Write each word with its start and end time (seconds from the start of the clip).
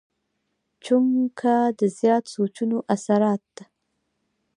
چونکه 0.83 1.53
د 1.79 1.81
زيات 1.97 2.25
سوچونو 2.33 2.77
اثرات 2.95 3.49